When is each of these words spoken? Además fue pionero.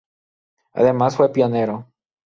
Además 0.73 1.15
fue 1.15 1.31
pionero. 1.31 1.85